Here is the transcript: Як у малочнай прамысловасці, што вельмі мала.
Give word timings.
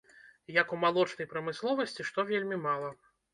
Як 0.53 0.71
у 0.77 0.79
малочнай 0.83 1.27
прамысловасці, 1.33 2.07
што 2.09 2.27
вельмі 2.31 2.59
мала. 2.65 2.91